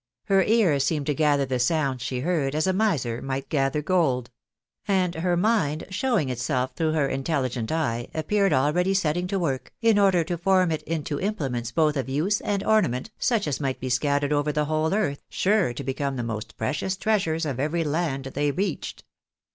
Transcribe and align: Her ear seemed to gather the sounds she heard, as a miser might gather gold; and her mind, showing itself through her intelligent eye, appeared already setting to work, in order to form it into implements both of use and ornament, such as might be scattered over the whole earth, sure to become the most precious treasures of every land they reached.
Her 0.23 0.41
ear 0.41 0.79
seemed 0.79 1.05
to 1.05 1.13
gather 1.13 1.45
the 1.45 1.59
sounds 1.59 2.01
she 2.01 2.21
heard, 2.21 2.55
as 2.55 2.65
a 2.65 2.73
miser 2.73 3.21
might 3.21 3.49
gather 3.49 3.83
gold; 3.83 4.31
and 4.87 5.13
her 5.13 5.37
mind, 5.37 5.85
showing 5.91 6.27
itself 6.29 6.73
through 6.73 6.93
her 6.93 7.07
intelligent 7.07 7.71
eye, 7.71 8.07
appeared 8.15 8.51
already 8.51 8.95
setting 8.95 9.27
to 9.27 9.37
work, 9.37 9.71
in 9.79 9.99
order 9.99 10.23
to 10.23 10.39
form 10.39 10.71
it 10.71 10.81
into 10.87 11.19
implements 11.21 11.71
both 11.71 11.95
of 11.97 12.09
use 12.09 12.41
and 12.41 12.63
ornament, 12.63 13.11
such 13.19 13.45
as 13.45 13.59
might 13.59 13.79
be 13.79 13.89
scattered 13.89 14.33
over 14.33 14.51
the 14.51 14.65
whole 14.65 14.91
earth, 14.91 15.21
sure 15.29 15.71
to 15.71 15.83
become 15.83 16.15
the 16.15 16.23
most 16.23 16.57
precious 16.57 16.97
treasures 16.97 17.45
of 17.45 17.59
every 17.59 17.83
land 17.83 18.25
they 18.33 18.49
reached. 18.49 19.03